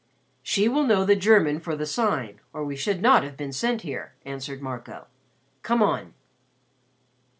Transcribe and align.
"She 0.41 0.67
will 0.67 0.81
know 0.81 1.05
the 1.05 1.15
German 1.15 1.59
for 1.59 1.75
the 1.75 1.85
Sign 1.85 2.39
or 2.53 2.63
we 2.65 2.75
should 2.75 3.03
not 3.03 3.21
have 3.21 3.37
been 3.37 3.53
sent 3.53 3.81
here," 3.83 4.15
answered 4.25 4.59
Marco. 4.59 5.05
"Come 5.61 5.83
on." 5.83 6.15